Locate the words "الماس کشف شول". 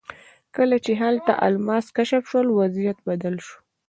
1.45-2.47